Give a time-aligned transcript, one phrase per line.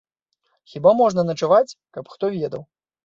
[0.71, 2.65] Хіба можна начаваць, каб хто ведаў!